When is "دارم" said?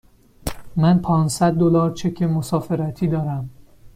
3.07-3.49